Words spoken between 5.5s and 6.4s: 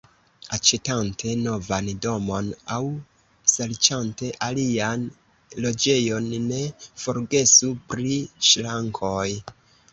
loĝejon,